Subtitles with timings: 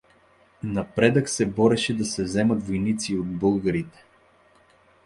[0.63, 4.03] Напредък се бореше да се вземат войници и от българите.